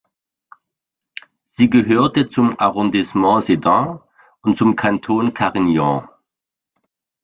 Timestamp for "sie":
1.49-1.69